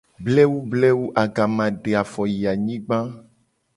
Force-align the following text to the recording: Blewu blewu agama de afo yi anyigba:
Blewu 0.23 0.57
blewu 0.69 1.05
agama 1.23 1.65
de 1.83 1.91
afo 2.01 2.21
yi 2.33 2.41
anyigba: 2.51 2.97